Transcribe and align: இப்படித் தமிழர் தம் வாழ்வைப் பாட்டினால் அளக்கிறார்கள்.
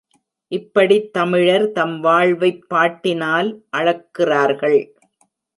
இப்படித் 0.47 1.13
தமிழர் 1.13 1.71
தம் 1.71 1.99
வாழ்வைப் 1.99 2.65
பாட்டினால் 2.69 3.63
அளக்கிறார்கள். 3.77 4.91